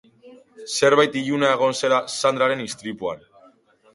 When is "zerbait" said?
0.75-1.17